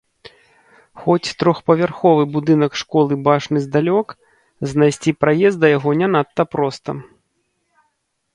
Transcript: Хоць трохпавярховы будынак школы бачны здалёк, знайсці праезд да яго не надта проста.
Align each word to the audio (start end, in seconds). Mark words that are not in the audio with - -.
Хоць 1.01 1.33
трохпавярховы 1.43 2.23
будынак 2.37 2.71
школы 2.83 3.13
бачны 3.27 3.57
здалёк, 3.67 4.07
знайсці 4.73 5.15
праезд 5.25 5.57
да 5.67 5.73
яго 5.77 5.89
не 6.01 6.07
надта 6.17 6.43
проста. 6.55 6.91